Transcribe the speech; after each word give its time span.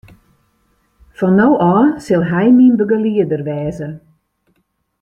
Fan 1.17 1.33
no 1.39 1.47
ôf 1.75 1.85
sil 2.05 2.23
hy 2.29 2.43
myn 2.57 2.73
begelieder 2.79 3.41
wêze. 3.47 3.87